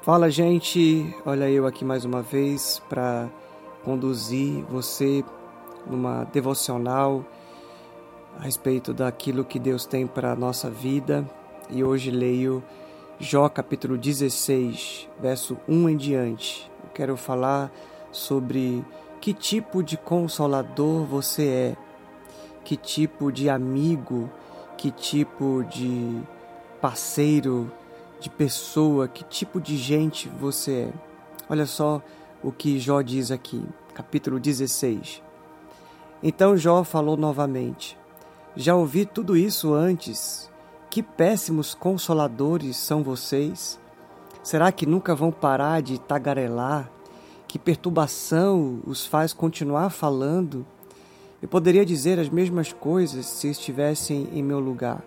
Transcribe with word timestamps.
Fala, 0.00 0.30
gente. 0.30 1.12
Olha 1.26 1.50
eu 1.50 1.66
aqui 1.66 1.84
mais 1.84 2.04
uma 2.04 2.22
vez 2.22 2.80
para 2.88 3.28
conduzir 3.84 4.64
você 4.70 5.24
numa 5.86 6.24
devocional 6.24 7.24
a 8.38 8.42
respeito 8.42 8.94
daquilo 8.94 9.44
que 9.44 9.58
Deus 9.58 9.84
tem 9.84 10.06
para 10.06 10.32
a 10.32 10.36
nossa 10.36 10.70
vida. 10.70 11.28
E 11.68 11.82
hoje 11.82 12.12
leio 12.12 12.62
Jó 13.18 13.48
capítulo 13.48 13.98
16, 13.98 15.08
verso 15.20 15.58
1 15.68 15.88
em 15.88 15.96
diante. 15.96 16.70
Eu 16.84 16.90
quero 16.94 17.16
falar 17.16 17.70
sobre 18.12 18.84
que 19.20 19.34
tipo 19.34 19.82
de 19.82 19.96
consolador 19.96 21.04
você 21.04 21.46
é, 21.48 21.76
que 22.64 22.76
tipo 22.76 23.32
de 23.32 23.50
amigo, 23.50 24.30
que 24.76 24.92
tipo 24.92 25.64
de 25.64 26.22
parceiro 26.80 27.70
de 28.20 28.28
pessoa, 28.28 29.08
que 29.08 29.24
tipo 29.24 29.60
de 29.60 29.76
gente 29.76 30.28
você 30.28 30.90
é. 30.90 30.92
Olha 31.48 31.66
só 31.66 32.02
o 32.42 32.52
que 32.52 32.78
Jó 32.78 33.00
diz 33.00 33.30
aqui, 33.30 33.64
capítulo 33.94 34.38
16. 34.38 35.22
Então 36.22 36.56
Jó 36.56 36.84
falou 36.84 37.16
novamente: 37.16 37.96
Já 38.56 38.74
ouvi 38.74 39.06
tudo 39.06 39.36
isso 39.36 39.72
antes. 39.72 40.48
Que 40.90 41.02
péssimos 41.02 41.74
consoladores 41.74 42.76
são 42.76 43.02
vocês. 43.02 43.78
Será 44.42 44.72
que 44.72 44.86
nunca 44.86 45.14
vão 45.14 45.30
parar 45.30 45.82
de 45.82 46.00
tagarelar? 46.00 46.90
Que 47.46 47.58
perturbação 47.58 48.80
os 48.86 49.04
faz 49.04 49.34
continuar 49.34 49.90
falando? 49.90 50.66
Eu 51.40 51.48
poderia 51.48 51.84
dizer 51.84 52.18
as 52.18 52.28
mesmas 52.28 52.72
coisas 52.72 53.26
se 53.26 53.48
estivessem 53.48 54.28
em 54.32 54.42
meu 54.42 54.58
lugar. 54.58 55.04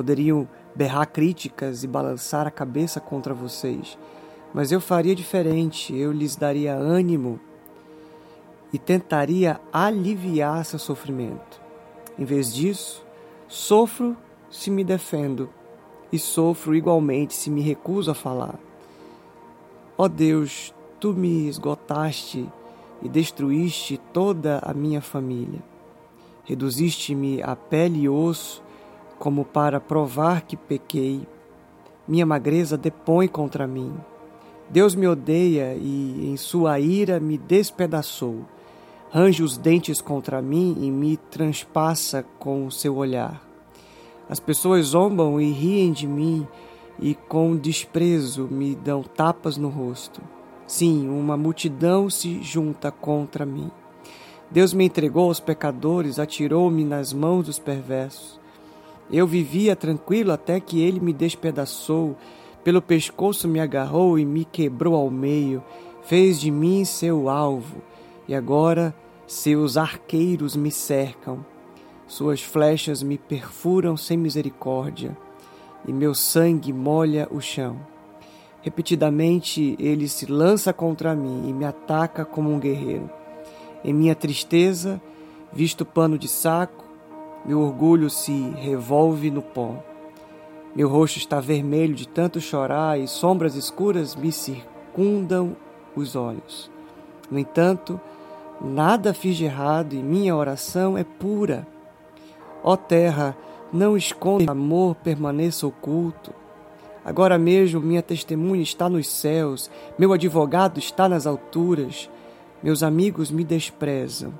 Poderiam 0.00 0.48
berrar 0.74 1.04
críticas 1.04 1.84
e 1.84 1.86
balançar 1.86 2.46
a 2.46 2.50
cabeça 2.50 2.98
contra 2.98 3.34
vocês, 3.34 3.98
mas 4.54 4.72
eu 4.72 4.80
faria 4.80 5.14
diferente, 5.14 5.94
eu 5.94 6.10
lhes 6.10 6.36
daria 6.36 6.74
ânimo 6.74 7.38
e 8.72 8.78
tentaria 8.78 9.60
aliviar 9.70 10.64
seu 10.64 10.78
sofrimento. 10.78 11.60
Em 12.18 12.24
vez 12.24 12.50
disso, 12.50 13.04
sofro 13.46 14.16
se 14.50 14.70
me 14.70 14.84
defendo 14.84 15.50
e 16.10 16.18
sofro 16.18 16.74
igualmente 16.74 17.34
se 17.34 17.50
me 17.50 17.60
recuso 17.60 18.10
a 18.10 18.14
falar. 18.14 18.58
Ó 19.98 20.04
oh 20.04 20.08
Deus, 20.08 20.74
tu 20.98 21.12
me 21.12 21.46
esgotaste 21.46 22.48
e 23.02 23.08
destruíste 23.10 24.00
toda 24.14 24.60
a 24.62 24.72
minha 24.72 25.02
família. 25.02 25.60
Reduziste-me 26.44 27.42
a 27.42 27.54
pele 27.54 28.04
e 28.04 28.08
osso 28.08 28.69
como 29.20 29.44
para 29.44 29.78
provar 29.78 30.40
que 30.40 30.56
pequei. 30.56 31.28
Minha 32.08 32.24
magreza 32.24 32.78
depõe 32.78 33.28
contra 33.28 33.66
mim. 33.66 33.94
Deus 34.70 34.94
me 34.94 35.06
odeia 35.06 35.74
e, 35.74 36.26
em 36.26 36.38
sua 36.38 36.80
ira, 36.80 37.20
me 37.20 37.36
despedaçou. 37.36 38.46
Range 39.10 39.42
os 39.42 39.58
dentes 39.58 40.00
contra 40.00 40.40
mim 40.40 40.74
e 40.80 40.90
me 40.90 41.18
transpassa 41.18 42.24
com 42.38 42.66
o 42.66 42.72
seu 42.72 42.96
olhar. 42.96 43.46
As 44.26 44.40
pessoas 44.40 44.86
zombam 44.86 45.38
e 45.38 45.52
riem 45.52 45.92
de 45.92 46.06
mim 46.06 46.48
e, 46.98 47.14
com 47.14 47.54
desprezo, 47.56 48.48
me 48.50 48.74
dão 48.74 49.02
tapas 49.02 49.58
no 49.58 49.68
rosto. 49.68 50.22
Sim, 50.66 51.10
uma 51.10 51.36
multidão 51.36 52.08
se 52.08 52.42
junta 52.42 52.90
contra 52.90 53.44
mim. 53.44 53.70
Deus 54.50 54.72
me 54.72 54.86
entregou 54.86 55.24
aos 55.24 55.40
pecadores, 55.40 56.18
atirou-me 56.18 56.84
nas 56.84 57.12
mãos 57.12 57.44
dos 57.44 57.58
perversos. 57.58 58.40
Eu 59.12 59.26
vivia 59.26 59.74
tranquilo 59.74 60.32
até 60.32 60.60
que 60.60 60.80
ele 60.80 61.00
me 61.00 61.12
despedaçou, 61.12 62.16
pelo 62.62 62.80
pescoço 62.80 63.48
me 63.48 63.58
agarrou 63.58 64.18
e 64.18 64.24
me 64.24 64.44
quebrou 64.44 64.94
ao 64.94 65.10
meio, 65.10 65.62
fez 66.02 66.40
de 66.40 66.50
mim 66.50 66.84
seu 66.84 67.28
alvo, 67.28 67.82
e 68.28 68.34
agora 68.34 68.94
seus 69.26 69.76
arqueiros 69.76 70.54
me 70.54 70.70
cercam. 70.70 71.44
Suas 72.06 72.42
flechas 72.42 73.02
me 73.02 73.16
perfuram 73.16 73.96
sem 73.96 74.16
misericórdia, 74.16 75.16
e 75.86 75.92
meu 75.92 76.14
sangue 76.14 76.72
molha 76.72 77.26
o 77.30 77.40
chão. 77.40 77.78
Repetidamente 78.62 79.74
ele 79.78 80.06
se 80.06 80.26
lança 80.26 80.72
contra 80.72 81.14
mim 81.14 81.48
e 81.48 81.52
me 81.52 81.64
ataca 81.64 82.24
como 82.24 82.50
um 82.50 82.58
guerreiro. 82.60 83.08
Em 83.82 83.94
minha 83.94 84.14
tristeza, 84.14 85.00
visto 85.52 85.84
pano 85.86 86.18
de 86.18 86.28
saco, 86.28 86.84
meu 87.44 87.60
orgulho 87.60 88.10
se 88.10 88.50
revolve 88.56 89.30
no 89.30 89.42
pó. 89.42 89.82
Meu 90.74 90.88
rosto 90.88 91.18
está 91.18 91.40
vermelho 91.40 91.94
de 91.94 92.06
tanto 92.06 92.40
chorar 92.40 93.00
e 93.00 93.08
sombras 93.08 93.54
escuras 93.56 94.14
me 94.14 94.30
circundam 94.30 95.56
os 95.96 96.14
olhos. 96.14 96.70
No 97.30 97.38
entanto, 97.38 98.00
nada 98.60 99.14
fiz 99.14 99.36
de 99.36 99.44
errado 99.44 99.94
e 99.94 100.02
minha 100.02 100.36
oração 100.36 100.96
é 100.96 101.02
pura. 101.02 101.66
Ó 102.62 102.76
terra, 102.76 103.36
não 103.72 103.96
esconda 103.96 104.52
amor 104.52 104.94
permaneça 104.96 105.66
oculto. 105.66 106.32
Agora 107.04 107.38
mesmo 107.38 107.80
minha 107.80 108.02
testemunha 108.02 108.62
está 108.62 108.88
nos 108.88 109.08
céus, 109.08 109.70
meu 109.98 110.12
advogado 110.12 110.78
está 110.78 111.08
nas 111.08 111.26
alturas. 111.26 112.10
Meus 112.62 112.82
amigos 112.82 113.30
me 113.30 113.42
desprezam 113.42 114.34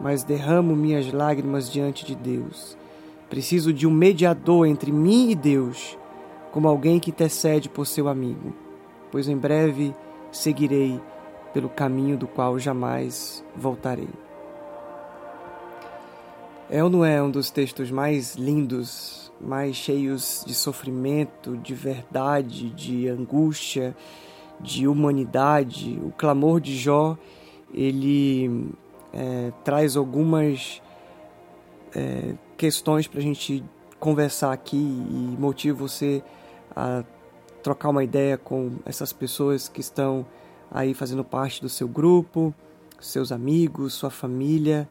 mas 0.00 0.24
derramo 0.24 0.74
minhas 0.74 1.12
lágrimas 1.12 1.70
diante 1.70 2.04
de 2.04 2.14
Deus. 2.14 2.76
Preciso 3.30 3.72
de 3.72 3.86
um 3.86 3.90
mediador 3.90 4.66
entre 4.66 4.92
mim 4.92 5.30
e 5.30 5.34
Deus, 5.34 5.98
como 6.52 6.68
alguém 6.68 7.00
que 7.00 7.10
intercede 7.10 7.68
por 7.68 7.86
seu 7.86 8.08
amigo, 8.08 8.54
pois 9.10 9.28
em 9.28 9.36
breve 9.36 9.94
seguirei 10.30 11.00
pelo 11.52 11.68
caminho 11.68 12.16
do 12.16 12.26
qual 12.26 12.58
jamais 12.58 13.44
voltarei. 13.56 14.08
É 16.68 16.82
ou 16.82 16.90
não 16.90 17.04
é 17.04 17.22
um 17.22 17.30
dos 17.30 17.50
textos 17.50 17.90
mais 17.90 18.34
lindos, 18.34 19.32
mais 19.40 19.76
cheios 19.76 20.42
de 20.46 20.54
sofrimento, 20.54 21.56
de 21.56 21.74
verdade, 21.74 22.70
de 22.70 23.08
angústia, 23.08 23.94
de 24.60 24.88
humanidade? 24.88 26.00
O 26.02 26.10
clamor 26.10 26.60
de 26.60 26.76
Jó, 26.76 27.16
ele 27.72 28.70
é, 29.14 29.52
traz 29.62 29.96
algumas 29.96 30.82
é, 31.94 32.34
questões 32.56 33.06
para 33.06 33.20
a 33.20 33.22
gente 33.22 33.64
conversar 34.00 34.52
aqui 34.52 34.76
e 34.76 35.36
motivo 35.38 35.88
você 35.88 36.22
a 36.74 37.04
trocar 37.62 37.88
uma 37.88 38.04
ideia 38.04 38.36
com 38.36 38.72
essas 38.84 39.12
pessoas 39.12 39.68
que 39.68 39.80
estão 39.80 40.26
aí 40.70 40.92
fazendo 40.92 41.24
parte 41.24 41.62
do 41.62 41.68
seu 41.68 41.88
grupo, 41.88 42.52
seus 43.00 43.30
amigos, 43.30 43.94
sua 43.94 44.10
família, 44.10 44.88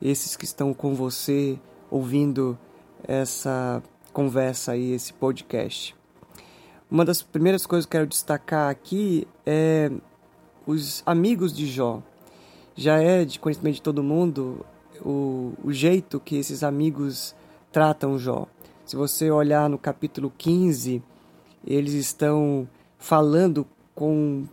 esses 0.00 0.34
que 0.36 0.44
estão 0.44 0.72
com 0.72 0.94
você 0.94 1.58
ouvindo 1.90 2.58
essa 3.04 3.82
conversa 4.12 4.72
aí, 4.72 4.92
esse 4.92 5.12
podcast. 5.12 5.94
Uma 6.90 7.04
das 7.04 7.22
primeiras 7.22 7.66
coisas 7.66 7.84
que 7.84 7.96
eu 7.96 8.00
quero 8.00 8.08
destacar 8.08 8.70
aqui 8.70 9.28
é 9.44 9.90
os 10.66 11.02
amigos 11.06 11.54
de 11.54 11.66
Jó 11.66 12.02
já 12.78 13.02
é 13.02 13.24
de 13.24 13.40
conhecimento 13.40 13.74
de 13.74 13.82
todo 13.82 14.04
mundo 14.04 14.64
o, 15.00 15.52
o 15.64 15.72
jeito 15.72 16.20
que 16.20 16.36
esses 16.36 16.62
amigos 16.62 17.34
tratam 17.72 18.16
Jó. 18.16 18.46
Se 18.86 18.94
você 18.94 19.32
olhar 19.32 19.68
no 19.68 19.76
capítulo 19.76 20.32
15, 20.38 21.02
eles 21.66 21.92
estão 21.92 22.68
falando 22.96 23.66
com 23.96 24.46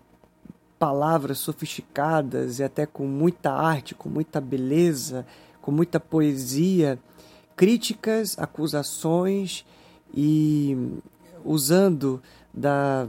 palavras 0.80 1.38
sofisticadas 1.38 2.58
e 2.58 2.64
até 2.64 2.88
com 2.88 3.06
muita 3.06 3.52
arte, 3.52 3.94
com 3.94 4.10
muita 4.10 4.42
beleza, 4.42 5.24
com 5.62 5.72
muita 5.72 6.00
poesia, 6.00 6.98
críticas, 7.56 8.40
acusações 8.40 9.64
e 10.12 10.76
usando 11.44 12.20
da 12.52 13.08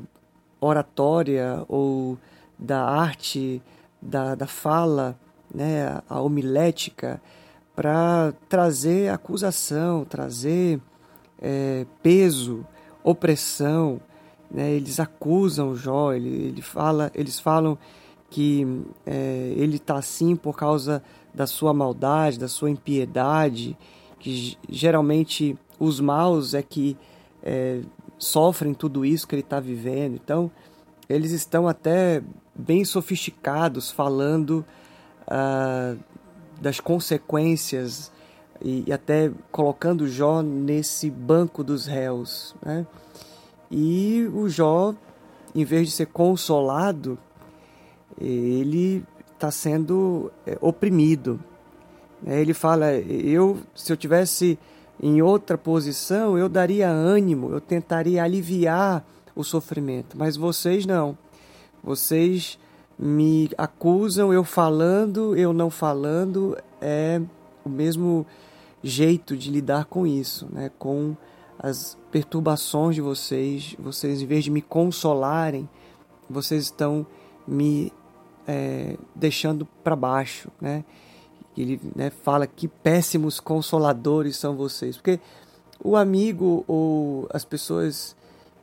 oratória 0.60 1.64
ou 1.68 2.18
da 2.58 2.84
arte 2.84 3.62
da, 4.06 4.34
da 4.34 4.46
fala, 4.46 5.18
né, 5.52 6.00
a 6.08 6.20
homilética, 6.20 7.20
para 7.74 8.32
trazer 8.48 9.10
acusação, 9.10 10.04
trazer 10.04 10.80
é, 11.40 11.84
peso, 12.02 12.66
opressão. 13.04 14.00
Né? 14.50 14.72
Eles 14.72 14.98
acusam 14.98 15.76
Jó, 15.76 16.12
ele, 16.12 16.28
ele 16.28 16.62
fala, 16.62 17.10
eles 17.14 17.38
falam 17.38 17.76
que 18.30 18.82
é, 19.04 19.52
ele 19.56 19.76
está 19.76 19.96
assim 19.96 20.34
por 20.34 20.56
causa 20.56 21.02
da 21.34 21.46
sua 21.46 21.74
maldade, 21.74 22.38
da 22.38 22.48
sua 22.48 22.70
impiedade, 22.70 23.76
que 24.18 24.56
geralmente 24.68 25.56
os 25.78 26.00
maus 26.00 26.54
é 26.54 26.62
que 26.62 26.96
é, 27.42 27.82
sofrem 28.18 28.72
tudo 28.72 29.04
isso 29.04 29.28
que 29.28 29.34
ele 29.34 29.42
está 29.42 29.60
vivendo. 29.60 30.14
Então, 30.14 30.50
eles 31.08 31.32
estão 31.32 31.68
até 31.68 32.22
bem 32.54 32.84
sofisticados 32.84 33.90
falando 33.90 34.64
uh, 35.22 35.98
das 36.60 36.80
consequências 36.80 38.10
e, 38.62 38.84
e, 38.86 38.92
até 38.92 39.30
colocando 39.52 40.08
Jó 40.08 40.42
nesse 40.42 41.10
banco 41.10 41.62
dos 41.62 41.86
réus. 41.86 42.54
Né? 42.64 42.86
E 43.70 44.28
o 44.32 44.48
Jó 44.48 44.94
em 45.56 45.64
vez 45.64 45.88
de 45.88 45.94
ser 45.94 46.06
consolado, 46.06 47.18
ele 48.20 49.02
está 49.32 49.50
sendo 49.50 50.30
é, 50.46 50.58
oprimido. 50.60 51.40
É, 52.26 52.40
ele 52.40 52.52
fala: 52.52 52.92
eu, 52.92 53.58
se 53.74 53.90
eu 53.90 53.96
tivesse 53.96 54.58
em 55.02 55.22
outra 55.22 55.56
posição, 55.56 56.36
eu 56.36 56.48
daria 56.48 56.90
ânimo, 56.90 57.52
eu 57.52 57.60
tentaria 57.60 58.22
aliviar 58.22 59.02
o 59.36 59.44
sofrimento, 59.44 60.16
mas 60.18 60.36
vocês 60.36 60.86
não. 60.86 61.16
Vocês 61.84 62.58
me 62.98 63.50
acusam, 63.58 64.32
eu 64.32 64.42
falando, 64.42 65.36
eu 65.36 65.52
não 65.52 65.68
falando, 65.68 66.56
é 66.80 67.20
o 67.64 67.68
mesmo 67.68 68.26
jeito 68.82 69.36
de 69.36 69.50
lidar 69.50 69.84
com 69.84 70.06
isso, 70.06 70.48
né? 70.50 70.70
com 70.78 71.14
as 71.58 71.98
perturbações 72.10 72.94
de 72.94 73.00
vocês. 73.00 73.76
Vocês, 73.78 74.22
em 74.22 74.26
vez 74.26 74.44
de 74.44 74.50
me 74.50 74.62
consolarem, 74.62 75.68
vocês 76.28 76.64
estão 76.64 77.06
me 77.46 77.92
é, 78.46 78.96
deixando 79.14 79.66
para 79.84 79.94
baixo. 79.94 80.50
Né? 80.60 80.84
Ele 81.56 81.80
né, 81.94 82.10
fala 82.10 82.46
que 82.46 82.66
péssimos 82.66 83.40
consoladores 83.40 84.36
são 84.36 84.56
vocês, 84.56 84.96
porque 84.96 85.20
o 85.82 85.96
amigo 85.96 86.64
ou 86.66 87.28
as 87.32 87.44
pessoas 87.44 88.16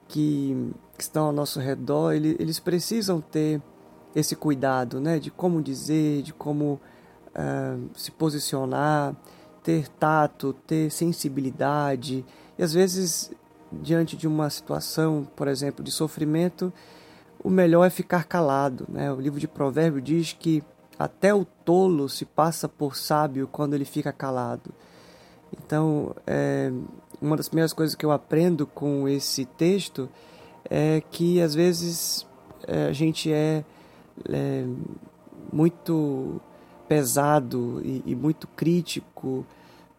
que, 0.08 0.72
que 0.98 1.04
estão 1.04 1.26
ao 1.26 1.32
nosso 1.32 1.60
redor, 1.60 2.14
ele, 2.14 2.36
eles 2.40 2.60
precisam 2.60 3.22
ter 3.22 3.62
esse 4.16 4.36
cuidado, 4.36 5.00
né, 5.00 5.20
de 5.20 5.32
como 5.32 5.62
dizer, 5.62 6.22
de 6.22 6.34
como 6.34 6.80
uh, 7.30 7.90
se 7.96 8.12
posicionar, 8.12 9.16
ter 9.64 9.88
tato, 9.88 10.54
ter 10.68 10.92
sensibilidade. 10.92 12.24
E 12.58 12.64
às 12.64 12.74
vezes, 12.74 13.32
diante 13.72 14.16
de 14.16 14.28
uma 14.28 14.50
situação, 14.50 15.28
por 15.36 15.48
exemplo, 15.48 15.84
de 15.84 15.92
sofrimento, 15.92 16.72
o 17.44 17.50
melhor 17.50 17.86
é 17.86 17.90
ficar 17.90 18.26
calado. 18.26 18.86
Né? 18.90 19.12
O 19.12 19.20
livro 19.20 19.40
de 19.40 19.48
Provérbios 19.48 20.04
diz 20.04 20.34
que 20.34 20.64
até 20.98 21.34
o 21.34 21.44
tolo 21.44 22.08
se 22.08 22.26
passa 22.26 22.70
por 22.70 22.96
sábio 22.96 23.48
quando 23.52 23.74
ele 23.74 23.86
fica 23.86 24.12
calado. 24.12 24.72
Então, 25.52 26.16
é, 26.26 26.72
uma 27.24 27.38
das 27.38 27.48
primeiras 27.48 27.72
coisas 27.72 27.96
que 27.96 28.06
eu 28.06 28.12
aprendo 28.12 28.68
com 28.68 29.08
esse 29.08 29.46
texto 29.46 30.10
é 30.70 31.02
que 31.10 31.42
às 31.42 31.56
vezes 31.56 32.28
é, 32.68 32.88
a 32.88 32.92
gente 32.92 33.32
é, 33.32 33.64
é 34.30 34.66
muito 35.52 36.42
pesado 36.88 37.82
e, 37.84 38.04
e 38.06 38.16
muito 38.16 38.46
crítico, 38.48 39.46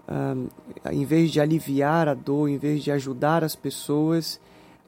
um, 0.07 0.49
em 0.93 1.05
vez 1.07 1.31
de 1.31 1.41
aliviar 1.41 2.09
a 2.09 2.15
dor, 2.15 2.49
em 2.49 2.59
vez 2.59 2.85
de 2.85 2.93
ajudar 2.93 3.43
as 3.43 3.57
pessoas, 3.57 4.39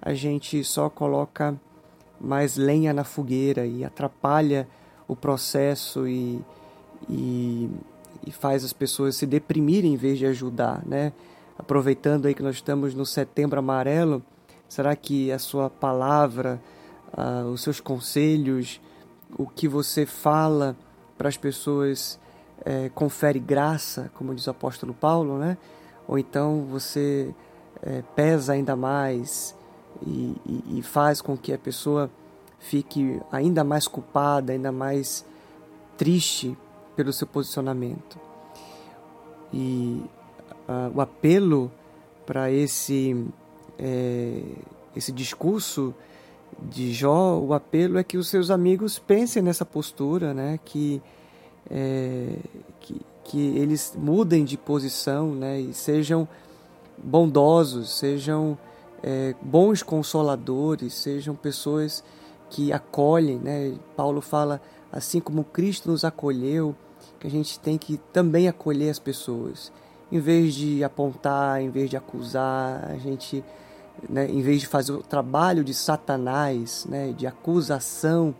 a 0.00 0.12
gente 0.12 0.62
só 0.62 0.90
coloca 0.90 1.58
mais 2.20 2.56
lenha 2.56 2.92
na 2.92 3.02
fogueira 3.02 3.66
e 3.66 3.82
atrapalha 3.82 4.68
o 5.08 5.16
processo 5.16 6.06
e, 6.06 6.38
e, 7.08 7.70
e 8.26 8.30
faz 8.30 8.62
as 8.62 8.74
pessoas 8.74 9.16
se 9.16 9.26
deprimirem 9.26 9.94
em 9.94 9.96
vez 9.96 10.18
de 10.18 10.26
ajudar, 10.26 10.82
né? 10.84 11.12
Aproveitando 11.58 12.26
aí 12.26 12.34
que 12.34 12.42
nós 12.42 12.56
estamos 12.56 12.94
no 12.94 13.06
setembro 13.06 13.58
amarelo, 13.58 14.22
será 14.68 14.94
que 14.94 15.32
a 15.32 15.38
sua 15.38 15.70
palavra, 15.70 16.60
uh, 17.16 17.46
os 17.48 17.62
seus 17.62 17.80
conselhos, 17.80 18.80
o 19.38 19.46
que 19.46 19.66
você 19.66 20.04
fala 20.06 20.76
para 21.16 21.28
as 21.28 21.36
pessoas 21.36 22.18
é, 22.64 22.88
confere 22.88 23.38
graça, 23.38 24.10
como 24.14 24.34
diz 24.34 24.46
o 24.46 24.50
apóstolo 24.50 24.92
Paulo, 24.92 25.38
né? 25.38 25.56
Ou 26.06 26.18
então 26.18 26.66
você 26.70 27.34
é, 27.82 28.02
pesa 28.14 28.52
ainda 28.52 28.76
mais 28.76 29.56
e, 30.04 30.36
e, 30.44 30.78
e 30.78 30.82
faz 30.82 31.20
com 31.20 31.36
que 31.36 31.52
a 31.52 31.58
pessoa 31.58 32.10
fique 32.58 33.20
ainda 33.30 33.62
mais 33.62 33.86
culpada, 33.86 34.52
ainda 34.52 34.72
mais 34.72 35.24
triste 35.96 36.56
pelo 36.94 37.12
seu 37.12 37.26
posicionamento. 37.26 38.18
E 39.52 40.02
uh, 40.68 40.92
o 40.94 41.00
apelo 41.00 41.70
para 42.26 42.50
esse, 42.50 43.24
é, 43.78 44.42
esse 44.94 45.12
discurso 45.12 45.94
de 46.60 46.92
Jó, 46.92 47.38
o 47.38 47.52
apelo 47.52 47.98
é 47.98 48.04
que 48.04 48.16
os 48.16 48.28
seus 48.28 48.50
amigos 48.50 48.98
pensem 48.98 49.42
nessa 49.42 49.64
postura, 49.64 50.34
né? 50.34 50.58
que, 50.64 51.00
é, 51.70 52.36
que, 52.80 53.00
que 53.24 53.56
eles 53.58 53.94
mudem 53.96 54.44
de 54.44 54.56
posição 54.56 55.34
né? 55.34 55.60
e 55.60 55.72
sejam 55.74 56.26
bondosos, 56.98 57.98
sejam 57.98 58.58
é, 59.02 59.34
bons 59.40 59.82
consoladores, 59.82 60.94
sejam 60.94 61.34
pessoas 61.34 62.02
que 62.50 62.72
acolhem. 62.72 63.38
Né? 63.38 63.74
Paulo 63.94 64.20
fala, 64.20 64.60
assim 64.90 65.20
como 65.20 65.44
Cristo 65.44 65.90
nos 65.90 66.04
acolheu, 66.04 66.74
que 67.20 67.26
a 67.26 67.30
gente 67.30 67.58
tem 67.60 67.78
que 67.78 67.98
também 68.12 68.48
acolher 68.48 68.90
as 68.90 68.98
pessoas. 68.98 69.72
Em 70.10 70.20
vez 70.20 70.54
de 70.54 70.84
apontar, 70.84 71.60
em 71.60 71.70
vez 71.70 71.90
de 71.90 71.96
acusar, 71.96 72.84
a 72.90 72.96
gente 72.96 73.44
né, 74.08 74.26
em 74.26 74.40
vez 74.42 74.60
de 74.60 74.66
fazer 74.66 74.92
o 74.92 75.02
trabalho 75.02 75.64
de 75.64 75.74
Satanás, 75.74 76.86
né, 76.88 77.12
de 77.12 77.26
acusação, 77.26 78.34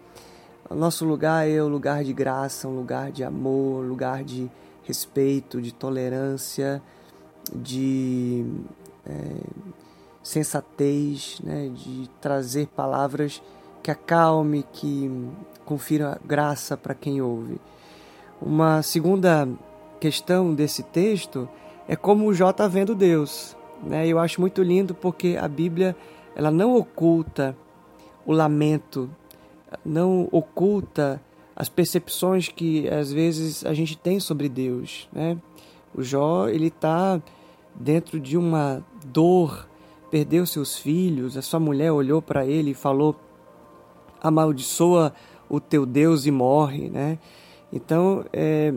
nosso 0.71 1.05
lugar 1.05 1.49
é 1.49 1.63
o 1.63 1.69
lugar 1.69 2.03
de 2.03 2.13
graça, 2.13 2.67
um 2.67 2.75
lugar 2.75 3.13
de 3.13 3.23
amor, 3.23 3.85
um 3.85 3.89
lugar 3.89 4.25
de 4.25 4.51
respeito, 4.83 5.63
de 5.63 5.73
tolerância, 5.73 6.83
de 7.55 8.45
é, 9.07 9.13
sensatez, 10.23 11.41
né, 11.43 11.71
de 11.73 12.11
trazer 12.21 12.67
palavras 12.69 13.41
que 13.83 13.91
acalme, 13.91 14.65
que 14.73 15.09
confira 15.65 16.21
graça 16.25 16.77
para 16.77 16.95
quem 16.95 17.21
ouve. 17.21 17.61
Uma 18.43 18.83
segunda 18.83 19.49
questão 20.01 20.55
desse 20.55 20.83
texto 20.83 21.49
é 21.89 21.97
como 21.97 22.27
o 22.27 22.35
Jó 22.35 22.51
está 22.51 22.69
vendo 22.69 22.95
Deus. 22.95 23.57
Né? 23.83 24.07
Eu 24.07 24.19
acho 24.19 24.41
muito 24.41 24.63
lindo 24.63 24.95
porque 24.95 25.37
a 25.41 25.49
Bíblia 25.49 25.97
ela 26.35 26.51
não 26.51 26.77
oculta 26.77 27.57
o 28.25 28.33
lamento, 28.33 29.09
não 29.85 30.29
oculta 30.33 31.21
as 31.55 31.69
percepções 31.69 32.49
que 32.49 32.89
às 32.89 33.13
vezes 33.13 33.65
a 33.65 33.73
gente 33.73 33.97
tem 33.97 34.21
sobre 34.21 34.49
Deus. 34.49 35.09
Né? 35.13 35.37
O 35.95 36.03
Jó 36.03 36.49
ele 36.49 36.67
está 36.67 37.21
dentro 37.75 38.21
de 38.21 38.37
uma 38.37 38.85
dor, 39.05 39.69
perdeu 40.11 40.45
seus 40.47 40.79
filhos, 40.79 41.37
a 41.37 41.43
sua 41.43 41.61
mulher 41.61 41.93
olhou 41.93 42.21
para 42.21 42.47
ele 42.47 42.73
e 42.73 42.75
falou: 42.75 43.17
amaldiçoa 44.21 45.13
o 45.49 45.61
teu 45.61 45.87
Deus 45.87 46.27
e 46.27 46.31
morre, 46.31 46.91
né? 46.91 47.19
Então, 47.73 48.25
é, 48.33 48.73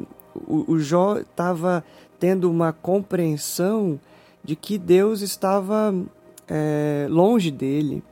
o, 0.47 0.73
o 0.73 0.79
Jó 0.79 1.17
estava 1.17 1.83
tendo 2.19 2.49
uma 2.49 2.73
compreensão 2.73 3.99
de 4.43 4.55
que 4.55 4.77
Deus 4.77 5.21
estava 5.21 5.93
é, 6.47 7.07
longe 7.09 7.51
dele, 7.51 8.03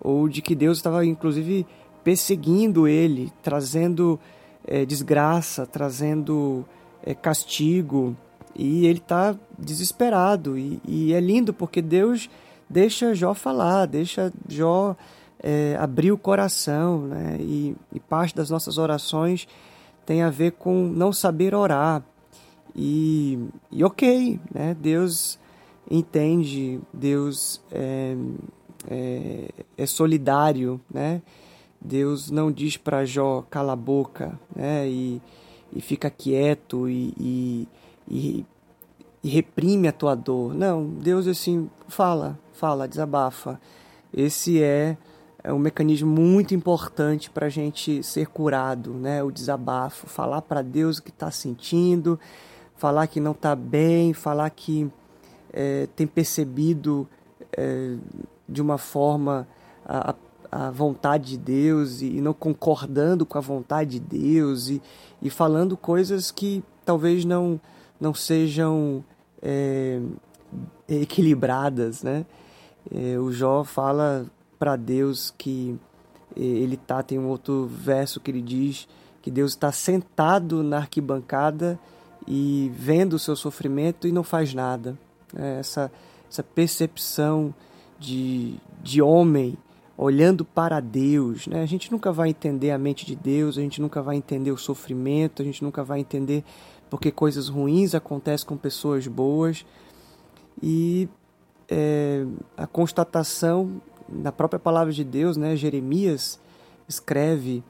ou 0.00 0.28
de 0.28 0.42
que 0.42 0.54
Deus 0.54 0.78
estava, 0.78 1.04
inclusive, 1.04 1.66
perseguindo 2.02 2.86
ele, 2.86 3.32
trazendo 3.42 4.18
é, 4.66 4.84
desgraça, 4.84 5.66
trazendo 5.66 6.64
é, 7.02 7.14
castigo, 7.14 8.16
e 8.54 8.86
ele 8.86 8.98
está 8.98 9.34
desesperado. 9.58 10.58
E, 10.58 10.80
e, 10.86 11.12
é 11.12 11.20
lindo 11.20 11.52
porque 11.52 11.82
Deus 11.82 12.28
deixa 12.68 13.14
Jó 13.14 13.34
falar, 13.34 13.86
deixa 13.86 14.32
Jó 14.48 14.94
é, 15.42 15.76
abrir 15.78 16.12
o 16.12 16.18
coração, 16.18 17.06
né? 17.06 17.36
e, 17.40 17.76
e 17.92 18.00
parte 18.00 18.34
das 18.34 18.50
nossas 18.50 18.78
orações 18.78 19.46
tem 20.04 20.22
a 20.22 20.30
ver 20.30 20.52
com 20.52 20.86
não 20.86 21.12
saber 21.12 21.54
orar. 21.54 22.02
E, 22.74 23.38
e 23.70 23.84
ok, 23.84 24.40
né? 24.52 24.76
Deus 24.78 25.38
entende, 25.90 26.80
Deus 26.92 27.60
é, 27.70 28.16
é, 28.88 29.48
é 29.76 29.86
solidário, 29.86 30.80
né? 30.92 31.22
Deus 31.80 32.30
não 32.30 32.50
diz 32.50 32.76
para 32.76 33.04
Jó 33.04 33.44
cala 33.48 33.74
a 33.74 33.76
boca, 33.76 34.38
né? 34.54 34.88
E, 34.88 35.20
e 35.72 35.80
fica 35.80 36.10
quieto 36.10 36.88
e, 36.88 37.12
e, 37.18 37.68
e, 38.08 38.46
e 39.22 39.28
reprime 39.28 39.86
a 39.86 39.92
tua 39.92 40.14
dor. 40.14 40.54
Não, 40.54 40.86
Deus 40.86 41.28
assim 41.28 41.70
fala, 41.88 42.38
fala, 42.52 42.88
desabafa. 42.88 43.60
Esse 44.12 44.62
é 44.62 44.96
é 45.44 45.52
um 45.52 45.58
mecanismo 45.58 46.10
muito 46.10 46.54
importante 46.54 47.28
para 47.28 47.46
a 47.46 47.50
gente 47.50 48.02
ser 48.02 48.28
curado, 48.28 48.94
né? 48.94 49.22
O 49.22 49.30
desabafo, 49.30 50.06
falar 50.06 50.40
para 50.40 50.62
Deus 50.62 50.96
o 50.96 51.02
que 51.02 51.10
está 51.10 51.30
sentindo, 51.30 52.18
falar 52.76 53.06
que 53.06 53.20
não 53.20 53.32
está 53.32 53.54
bem, 53.54 54.14
falar 54.14 54.48
que 54.48 54.90
é, 55.52 55.86
tem 55.94 56.06
percebido 56.06 57.06
é, 57.54 57.94
de 58.48 58.62
uma 58.62 58.78
forma 58.78 59.46
a, 59.84 60.14
a 60.50 60.70
vontade 60.70 61.32
de 61.32 61.36
Deus 61.36 62.00
e, 62.00 62.22
não 62.22 62.32
concordando 62.32 63.26
com 63.26 63.36
a 63.36 63.42
vontade 63.42 63.98
de 63.98 64.18
Deus 64.18 64.70
e, 64.70 64.80
e 65.20 65.28
falando 65.28 65.76
coisas 65.76 66.30
que 66.30 66.64
talvez 66.86 67.22
não, 67.26 67.60
não 68.00 68.14
sejam 68.14 69.04
é, 69.42 70.00
equilibradas, 70.88 72.02
né? 72.02 72.24
É, 72.90 73.18
o 73.18 73.30
Jó 73.30 73.62
fala 73.62 74.26
para 74.58 74.76
Deus 74.76 75.32
que 75.36 75.78
ele 76.36 76.76
tá 76.76 77.02
tem 77.02 77.18
um 77.18 77.28
outro 77.28 77.66
verso 77.66 78.20
que 78.20 78.30
ele 78.30 78.42
diz 78.42 78.88
que 79.24 79.30
Deus 79.30 79.52
está 79.52 79.72
sentado 79.72 80.62
na 80.62 80.76
arquibancada 80.76 81.80
e 82.28 82.70
vendo 82.74 83.14
o 83.14 83.18
seu 83.18 83.34
sofrimento 83.34 84.06
e 84.06 84.12
não 84.12 84.22
faz 84.22 84.52
nada. 84.52 84.98
É 85.34 85.60
essa, 85.60 85.90
essa 86.30 86.42
percepção 86.42 87.54
de, 87.98 88.56
de 88.82 89.00
homem 89.00 89.56
olhando 89.96 90.44
para 90.44 90.78
Deus. 90.78 91.46
Né? 91.46 91.62
A 91.62 91.66
gente 91.66 91.90
nunca 91.90 92.12
vai 92.12 92.28
entender 92.28 92.70
a 92.70 92.76
mente 92.76 93.06
de 93.06 93.16
Deus, 93.16 93.56
a 93.56 93.62
gente 93.62 93.80
nunca 93.80 94.02
vai 94.02 94.16
entender 94.16 94.50
o 94.50 94.58
sofrimento, 94.58 95.40
a 95.40 95.44
gente 95.44 95.64
nunca 95.64 95.82
vai 95.82 96.00
entender 96.00 96.44
porque 96.90 97.10
coisas 97.10 97.48
ruins 97.48 97.94
acontecem 97.94 98.46
com 98.46 98.58
pessoas 98.58 99.06
boas. 99.06 99.64
E 100.62 101.08
é, 101.66 102.26
a 102.58 102.66
constatação 102.66 103.80
na 104.08 104.32
própria 104.32 104.58
palavra 104.58 104.92
de 104.92 105.04
Deus, 105.04 105.36
né? 105.36 105.56
Jeremias 105.56 106.38
escreve 106.88 107.62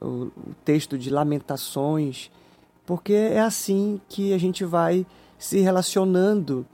o, 0.00 0.06
o 0.06 0.54
texto 0.64 0.98
de 0.98 1.10
Lamentações, 1.10 2.30
porque 2.86 3.12
é 3.12 3.40
assim 3.40 4.00
que 4.08 4.32
a 4.32 4.38
gente 4.38 4.64
vai 4.64 5.06
se 5.38 5.60
relacionando 5.60 6.66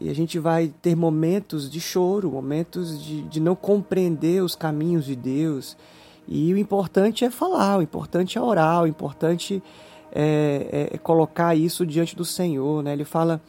e 0.00 0.08
a 0.08 0.14
gente 0.14 0.38
vai 0.38 0.72
ter 0.80 0.96
momentos 0.96 1.70
de 1.70 1.80
choro, 1.80 2.30
momentos 2.30 3.02
de, 3.02 3.22
de 3.22 3.40
não 3.40 3.54
compreender 3.54 4.42
os 4.42 4.54
caminhos 4.54 5.04
de 5.04 5.14
Deus. 5.14 5.76
E 6.26 6.54
o 6.54 6.58
importante 6.58 7.24
é 7.24 7.30
falar, 7.30 7.78
o 7.78 7.82
importante 7.82 8.38
é 8.38 8.40
orar, 8.40 8.82
o 8.82 8.86
importante 8.86 9.62
é, 10.12 10.88
é, 10.92 10.94
é 10.94 10.98
colocar 10.98 11.54
isso 11.54 11.84
diante 11.84 12.16
do 12.16 12.24
Senhor. 12.24 12.82
Né? 12.82 12.92
Ele 12.92 13.04
fala: 13.04 13.40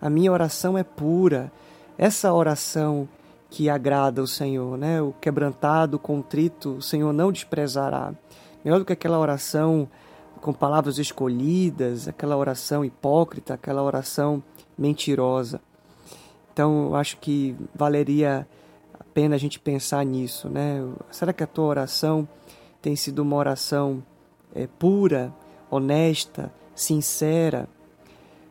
a 0.00 0.08
minha 0.08 0.32
oração 0.32 0.78
é 0.78 0.82
pura. 0.82 1.52
Essa 1.98 2.32
oração 2.32 3.08
que 3.50 3.68
agrada 3.68 4.22
o 4.22 4.26
Senhor, 4.26 4.78
né? 4.78 5.02
O 5.02 5.12
quebrantado, 5.20 5.96
o 5.96 6.00
contrito, 6.00 6.76
o 6.76 6.82
Senhor 6.82 7.12
não 7.12 7.32
desprezará. 7.32 8.14
Melhor 8.64 8.78
do 8.78 8.84
que 8.84 8.92
aquela 8.92 9.18
oração 9.18 9.88
com 10.40 10.52
palavras 10.52 10.98
escolhidas, 10.98 12.08
aquela 12.08 12.36
oração 12.36 12.84
hipócrita, 12.84 13.54
aquela 13.54 13.82
oração 13.82 14.42
mentirosa. 14.78 15.60
Então, 16.52 16.86
eu 16.86 16.94
acho 16.94 17.18
que 17.18 17.54
valeria 17.74 18.46
a 18.98 19.04
pena 19.04 19.34
a 19.34 19.38
gente 19.38 19.58
pensar 19.58 20.04
nisso, 20.04 20.48
né? 20.48 20.82
Será 21.10 21.32
que 21.32 21.42
a 21.42 21.46
tua 21.46 21.66
oração 21.66 22.26
tem 22.80 22.96
sido 22.96 23.20
uma 23.20 23.36
oração 23.36 24.02
é, 24.54 24.66
pura, 24.66 25.32
honesta, 25.70 26.52
sincera? 26.74 27.68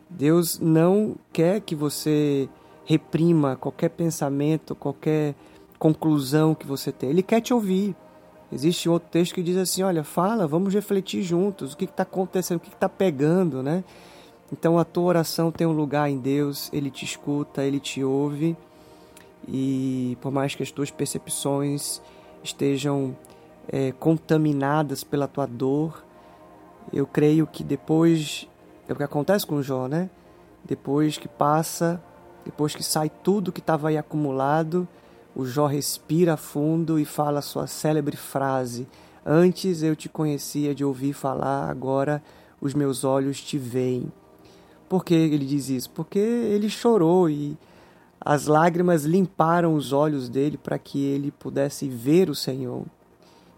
Deus 0.08 0.58
não 0.58 1.16
quer 1.32 1.60
que 1.60 1.74
você 1.74 2.48
reprima 2.84 3.56
qualquer 3.56 3.90
pensamento, 3.90 4.74
qualquer 4.74 5.34
conclusão 5.78 6.54
que 6.54 6.66
você 6.66 6.92
tem. 6.92 7.10
Ele 7.10 7.22
quer 7.22 7.40
te 7.40 7.54
ouvir. 7.54 7.96
Existe 8.52 8.88
outro 8.88 9.08
texto 9.10 9.34
que 9.34 9.42
diz 9.42 9.56
assim: 9.56 9.82
olha, 9.82 10.02
fala, 10.02 10.46
vamos 10.46 10.74
refletir 10.74 11.22
juntos, 11.22 11.72
o 11.72 11.76
que 11.76 11.84
está 11.84 12.02
acontecendo, 12.02 12.58
o 12.58 12.60
que 12.60 12.68
está 12.68 12.88
pegando, 12.88 13.62
né? 13.62 13.84
Então 14.52 14.78
a 14.78 14.84
tua 14.84 15.04
oração 15.04 15.52
tem 15.52 15.66
um 15.66 15.72
lugar 15.72 16.10
em 16.10 16.18
Deus, 16.18 16.68
Ele 16.72 16.90
te 16.90 17.04
escuta, 17.04 17.62
Ele 17.62 17.78
te 17.78 18.02
ouve, 18.02 18.56
e 19.46 20.18
por 20.20 20.32
mais 20.32 20.54
que 20.54 20.62
as 20.62 20.72
tuas 20.72 20.90
percepções 20.90 22.02
estejam 22.42 23.16
é, 23.68 23.92
contaminadas 23.92 25.04
pela 25.04 25.28
tua 25.28 25.46
dor, 25.46 26.04
eu 26.92 27.06
creio 27.06 27.46
que 27.46 27.62
depois, 27.62 28.48
é 28.88 28.92
o 28.92 28.96
que 28.96 29.04
acontece 29.04 29.46
com 29.46 29.62
Jó, 29.62 29.86
né? 29.86 30.10
Depois 30.64 31.16
que 31.16 31.28
passa 31.28 32.02
depois 32.44 32.74
que 32.74 32.82
sai 32.82 33.10
tudo 33.10 33.52
que 33.52 33.60
estava 33.60 33.88
aí 33.88 33.98
acumulado, 33.98 34.88
o 35.34 35.44
Jó 35.44 35.66
respira 35.66 36.36
fundo 36.36 36.98
e 36.98 37.04
fala 37.04 37.38
a 37.38 37.42
sua 37.42 37.66
célebre 37.66 38.16
frase: 38.16 38.86
Antes 39.24 39.82
eu 39.82 39.94
te 39.94 40.08
conhecia 40.08 40.74
de 40.74 40.84
ouvir 40.84 41.12
falar, 41.12 41.68
agora 41.70 42.22
os 42.60 42.74
meus 42.74 43.04
olhos 43.04 43.40
te 43.40 43.58
veem. 43.58 44.10
Por 44.88 45.04
que 45.04 45.14
ele 45.14 45.46
diz 45.46 45.68
isso? 45.68 45.90
Porque 45.90 46.18
ele 46.18 46.68
chorou 46.68 47.30
e 47.30 47.56
as 48.20 48.46
lágrimas 48.46 49.04
limparam 49.04 49.74
os 49.74 49.92
olhos 49.92 50.28
dele 50.28 50.58
para 50.58 50.78
que 50.78 51.02
ele 51.02 51.30
pudesse 51.30 51.88
ver 51.88 52.28
o 52.28 52.34
Senhor. 52.34 52.84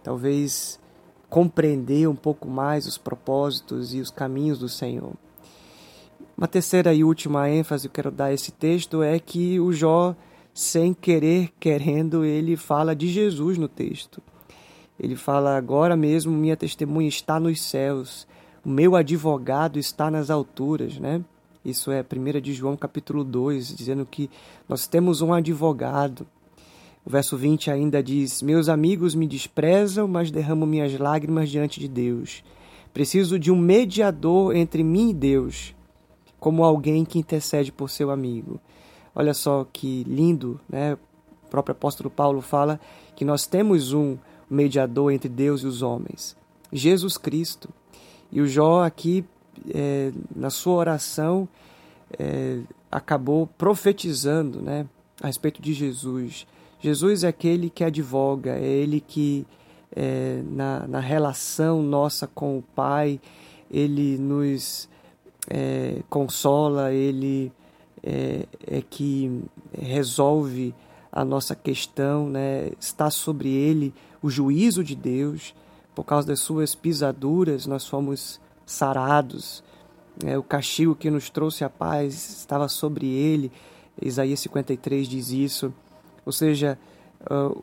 Talvez 0.04 0.78
compreender 1.28 2.06
um 2.06 2.14
pouco 2.14 2.46
mais 2.46 2.86
os 2.86 2.98
propósitos 2.98 3.94
e 3.94 4.00
os 4.00 4.10
caminhos 4.10 4.58
do 4.58 4.68
Senhor. 4.68 5.14
Uma 6.42 6.48
terceira 6.48 6.92
e 6.92 7.04
última 7.04 7.48
ênfase 7.48 7.88
que 7.88 8.00
eu 8.00 8.02
quero 8.02 8.10
dar 8.10 8.24
a 8.24 8.32
esse 8.32 8.50
texto 8.50 9.00
é 9.00 9.16
que 9.20 9.60
o 9.60 9.72
Jó, 9.72 10.12
sem 10.52 10.92
querer, 10.92 11.52
querendo, 11.60 12.24
ele 12.24 12.56
fala 12.56 12.96
de 12.96 13.06
Jesus 13.06 13.56
no 13.56 13.68
texto. 13.68 14.20
Ele 14.98 15.14
fala: 15.14 15.56
Agora 15.56 15.96
mesmo 15.96 16.32
minha 16.32 16.56
testemunha 16.56 17.08
está 17.08 17.38
nos 17.38 17.62
céus, 17.62 18.26
o 18.64 18.68
meu 18.68 18.96
advogado 18.96 19.78
está 19.78 20.10
nas 20.10 20.30
alturas, 20.30 20.98
né? 20.98 21.22
Isso 21.64 21.92
é 21.92 22.02
1 22.04 22.40
de 22.40 22.52
João 22.52 22.76
capítulo 22.76 23.22
2, 23.22 23.76
dizendo 23.76 24.04
que 24.04 24.28
nós 24.68 24.88
temos 24.88 25.22
um 25.22 25.32
advogado. 25.32 26.26
O 27.06 27.10
verso 27.10 27.36
20 27.36 27.70
ainda 27.70 28.02
diz: 28.02 28.42
Meus 28.42 28.68
amigos 28.68 29.14
me 29.14 29.28
desprezam, 29.28 30.08
mas 30.08 30.32
derramo 30.32 30.66
minhas 30.66 30.98
lágrimas 30.98 31.48
diante 31.48 31.78
de 31.78 31.86
Deus. 31.86 32.42
Preciso 32.92 33.38
de 33.38 33.52
um 33.52 33.56
mediador 33.56 34.56
entre 34.56 34.82
mim 34.82 35.10
e 35.10 35.14
Deus, 35.14 35.72
como 36.42 36.64
alguém 36.64 37.04
que 37.04 37.20
intercede 37.20 37.70
por 37.70 37.88
seu 37.88 38.10
amigo. 38.10 38.60
Olha 39.14 39.32
só 39.32 39.64
que 39.72 40.02
lindo, 40.08 40.60
né? 40.68 40.94
O 41.44 41.48
próprio 41.48 41.70
apóstolo 41.70 42.10
Paulo 42.10 42.40
fala 42.40 42.80
que 43.14 43.24
nós 43.24 43.46
temos 43.46 43.92
um 43.92 44.18
mediador 44.50 45.12
entre 45.12 45.28
Deus 45.28 45.62
e 45.62 45.68
os 45.68 45.82
homens, 45.82 46.36
Jesus 46.72 47.16
Cristo. 47.16 47.68
E 48.32 48.40
o 48.40 48.48
Jó 48.48 48.82
aqui, 48.82 49.24
é, 49.72 50.10
na 50.34 50.50
sua 50.50 50.74
oração, 50.74 51.48
é, 52.18 52.58
acabou 52.90 53.46
profetizando 53.46 54.60
né, 54.60 54.84
a 55.22 55.28
respeito 55.28 55.62
de 55.62 55.72
Jesus. 55.72 56.44
Jesus 56.80 57.22
é 57.22 57.28
aquele 57.28 57.70
que 57.70 57.84
advoga, 57.84 58.58
é 58.58 58.66
ele 58.66 59.00
que, 59.00 59.46
é, 59.94 60.42
na, 60.44 60.88
na 60.88 60.98
relação 60.98 61.80
nossa 61.84 62.26
com 62.26 62.58
o 62.58 62.62
Pai, 62.74 63.20
ele 63.70 64.18
nos 64.18 64.90
é, 65.48 66.02
consola, 66.08 66.92
ele 66.92 67.52
é, 68.02 68.46
é, 68.66 68.82
que 68.82 69.42
resolve 69.72 70.74
a 71.10 71.24
nossa 71.24 71.54
questão, 71.54 72.28
né? 72.28 72.70
está 72.80 73.10
sobre 73.10 73.48
ele 73.48 73.92
o 74.22 74.30
juízo 74.30 74.82
de 74.82 74.94
Deus, 74.94 75.54
por 75.94 76.04
causa 76.04 76.28
das 76.28 76.40
suas 76.40 76.74
pisaduras 76.74 77.66
nós 77.66 77.86
fomos 77.86 78.40
sarados, 78.64 79.62
é, 80.24 80.38
o 80.38 80.42
castigo 80.42 80.94
que 80.94 81.10
nos 81.10 81.28
trouxe 81.28 81.64
a 81.64 81.70
paz 81.70 82.14
estava 82.38 82.68
sobre 82.68 83.06
ele, 83.06 83.50
Isaías 84.00 84.40
53 84.40 85.08
diz 85.08 85.30
isso, 85.30 85.72
ou 86.24 86.32
seja, 86.32 86.78
uh, 87.30 87.62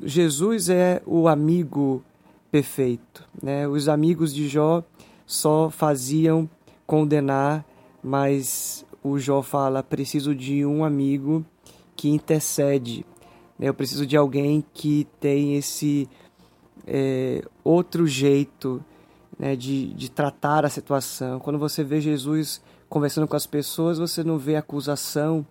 Jesus 0.00 0.68
é 0.68 1.00
o 1.06 1.28
amigo 1.28 2.02
perfeito, 2.50 3.24
né? 3.42 3.66
os 3.66 3.88
amigos 3.88 4.34
de 4.34 4.48
Jó 4.48 4.82
só 5.26 5.70
faziam 5.70 6.48
condenar, 6.86 7.64
mas 8.02 8.84
o 9.02 9.18
Jó 9.18 9.42
fala: 9.42 9.82
preciso 9.82 10.34
de 10.34 10.64
um 10.64 10.84
amigo 10.84 11.44
que 11.96 12.08
intercede. 12.08 13.04
Eu 13.58 13.74
preciso 13.74 14.06
de 14.06 14.16
alguém 14.16 14.64
que 14.74 15.06
tem 15.20 15.56
esse 15.56 16.08
é, 16.86 17.44
outro 17.62 18.06
jeito 18.06 18.84
né, 19.38 19.54
de, 19.54 19.92
de 19.94 20.10
tratar 20.10 20.64
a 20.64 20.68
situação. 20.68 21.38
Quando 21.38 21.58
você 21.58 21.84
vê 21.84 22.00
Jesus 22.00 22.60
conversando 22.88 23.28
com 23.28 23.36
as 23.36 23.46
pessoas, 23.46 23.98
você 23.98 24.24
não 24.24 24.38
vê 24.38 24.56
acusação. 24.56 25.46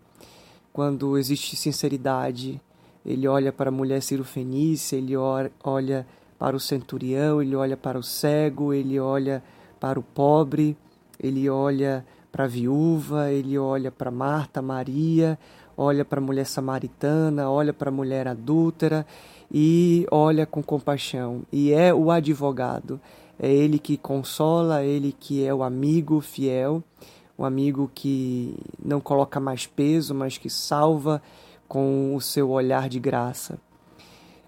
Quando 0.73 1.17
existe 1.17 1.55
sinceridade, 1.55 2.61
ele 3.05 3.27
olha 3.27 3.51
para 3.51 3.69
a 3.69 3.71
mulher 3.71 4.01
cirofenícia, 4.01 4.95
ele 4.95 5.15
olha 5.17 6.05
para 6.38 6.55
o 6.55 6.59
centurião, 6.59 7.41
ele 7.41 7.55
olha 7.55 7.75
para 7.75 8.00
o 8.00 8.03
cego, 8.03 8.73
ele 8.73 9.00
olha 9.00 9.43
para 9.79 10.00
o 10.00 10.03
pobre 10.03 10.77
ele 11.22 11.48
olha 11.50 12.04
para 12.32 12.46
a 12.46 12.48
viúva, 12.48 13.32
ele 13.32 13.58
olha 13.58 13.92
para 13.92 14.10
Marta, 14.10 14.62
Maria, 14.62 15.38
olha 15.78 16.04
para 16.04 16.20
a 16.20 16.24
mulher 16.24 16.46
samaritana, 16.46 17.50
olha 17.50 17.72
para 17.72 17.90
a 17.90 17.94
mulher 17.94 18.28
adúltera 18.28 19.06
e 19.51 20.08
olha 20.10 20.46
com 20.46 20.63
compaixão. 20.63 21.44
E 21.51 21.72
é 21.72 21.94
o 21.94 22.10
advogado, 22.10 23.00
é 23.40 23.51
ele 23.51 23.78
que 23.78 23.98
consola, 23.98 24.84
ele 24.84 25.16
que 25.18 25.46
é 25.46 25.54
o 25.54 25.62
amigo 25.62 26.22
fiel, 26.22 26.84
o 27.38 27.46
amigo 27.46 27.92
que 27.94 28.56
não 28.84 29.00
coloca 29.00 29.40
mais 29.40 29.68
peso, 29.68 30.16
mas 30.16 30.38
que 30.38 30.50
salva 30.50 31.22
com 31.68 32.16
o 32.16 32.22
seu 32.22 32.50
olhar 32.50 32.90
de 32.90 33.00
graça. 33.00 33.60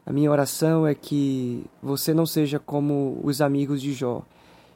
A 0.05 0.11
minha 0.11 0.29
oração 0.29 0.85
é 0.85 0.93
que 0.93 1.63
você 1.81 2.13
não 2.13 2.25
seja 2.25 2.59
como 2.59 3.19
os 3.23 3.41
amigos 3.41 3.81
de 3.81 3.93
Jó, 3.93 4.21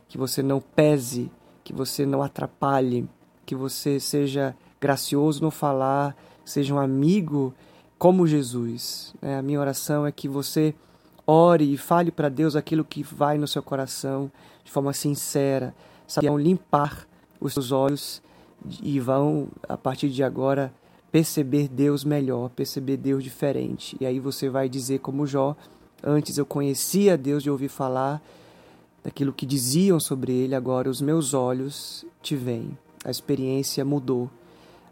que 0.08 0.18
você 0.18 0.42
não 0.42 0.62
pese 0.62 1.30
que 1.68 1.74
você 1.74 2.06
não 2.06 2.24
atrapalhe, 2.24 3.10
que 3.46 3.54
você 3.54 4.00
seja 4.00 4.56
gracioso 4.80 5.44
no 5.44 5.52
falar, 5.52 6.16
seja 6.46 6.74
um 6.74 6.80
amigo 6.80 7.54
como 8.00 8.26
Jesus. 8.26 9.14
É, 9.22 9.36
a 9.36 9.42
minha 9.42 9.60
oração 9.60 10.08
é 10.08 10.12
que 10.14 10.30
você 10.30 10.74
ore 11.26 11.74
e 11.74 11.76
fale 11.76 12.10
para 12.10 12.30
Deus 12.30 12.56
aquilo 12.56 12.86
que 12.86 13.04
vai 13.04 13.38
no 13.38 13.50
seu 13.50 13.62
coração 13.62 14.32
de 14.64 14.72
forma 14.72 14.94
sincera. 14.94 15.76
Sabiam 16.08 16.38
limpar 16.40 17.06
os 17.38 17.52
seus 17.52 17.74
olhos 17.74 18.22
e 18.82 18.98
vão, 18.98 19.50
a 19.68 19.76
partir 19.76 20.08
de 20.08 20.24
agora, 20.24 20.72
perceber 21.12 21.68
Deus 21.68 22.06
melhor, 22.06 22.50
perceber 22.52 22.96
Deus 22.96 23.22
diferente. 23.22 23.98
E 24.00 24.06
aí 24.06 24.22
você 24.22 24.48
vai 24.48 24.70
dizer, 24.70 25.00
como 25.00 25.28
Jó: 25.28 25.54
Antes 26.02 26.38
eu 26.38 26.46
conhecia 26.46 27.18
Deus 27.18 27.44
de 27.44 27.52
ouvir 27.52 27.68
falar 27.68 28.22
daquilo 29.04 29.34
que 29.34 29.46
diziam 29.46 30.00
sobre 30.00 30.34
ele, 30.34 30.56
agora 30.56 30.90
os 30.90 31.02
meus 31.02 31.34
olhos 31.34 32.06
te 32.22 32.36
veem. 32.36 32.78
A 33.06 33.12
experiência 33.12 33.86
mudou. 33.86 34.30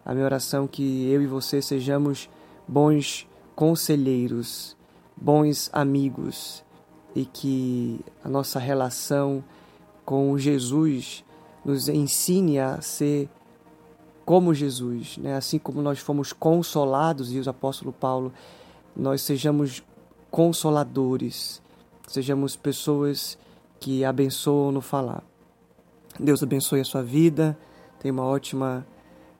A 0.05 0.13
minha 0.13 0.25
oração 0.25 0.65
é 0.65 0.67
que 0.67 1.09
eu 1.09 1.21
e 1.21 1.27
você 1.27 1.61
sejamos 1.61 2.29
bons 2.67 3.27
conselheiros, 3.55 4.75
bons 5.15 5.69
amigos 5.73 6.63
e 7.15 7.25
que 7.25 7.99
a 8.23 8.29
nossa 8.29 8.59
relação 8.59 9.43
com 10.05 10.37
Jesus 10.37 11.23
nos 11.63 11.87
ensine 11.89 12.59
a 12.59 12.81
ser 12.81 13.29
como 14.25 14.53
Jesus, 14.53 15.17
né? 15.17 15.35
assim 15.35 15.59
como 15.59 15.81
nós 15.81 15.99
fomos 15.99 16.33
consolados, 16.33 17.31
e 17.31 17.39
o 17.39 17.49
apóstolo 17.49 17.93
Paulo, 17.93 18.33
nós 18.95 19.21
sejamos 19.21 19.83
consoladores, 20.31 21.61
sejamos 22.07 22.55
pessoas 22.55 23.37
que 23.79 24.03
abençoam 24.03 24.71
no 24.71 24.81
falar. 24.81 25.23
Deus 26.19 26.41
abençoe 26.41 26.79
a 26.79 26.85
sua 26.85 27.03
vida, 27.03 27.57
tenha 27.99 28.13
uma 28.13 28.23
ótima 28.23 28.85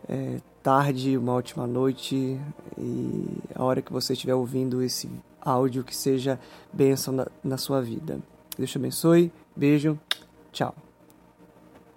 é, 0.08 0.40
tarde, 0.62 1.18
uma 1.18 1.34
ótima 1.34 1.66
noite 1.66 2.40
e 2.78 3.26
a 3.54 3.64
hora 3.64 3.82
que 3.82 3.94
você 3.94 4.14
estiver 4.14 4.36
ouvindo 4.36 4.82
esse 4.82 5.10
áudio 5.42 5.84
que 5.84 5.96
seja 5.96 6.40
bênção 6.74 7.14
na, 7.14 7.28
na 7.44 7.58
sua 7.58 7.82
vida. 7.82 8.20
Deus 8.58 8.72
te 8.72 8.78
abençoe, 8.78 9.32
beijo, 9.56 9.98
tchau. 10.52 10.85